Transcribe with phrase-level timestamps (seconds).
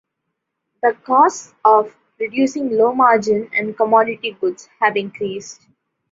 [0.81, 5.67] The costs of producing low margin and commodity goods have increased.